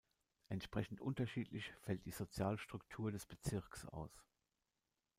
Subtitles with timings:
[0.49, 4.23] Entsprechend unterschiedlich fällt die Sozialstruktur des Bezirks aus.